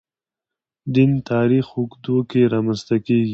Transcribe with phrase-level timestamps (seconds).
[0.95, 3.29] دین تاریخ اوږدو کې رامنځته کېږي.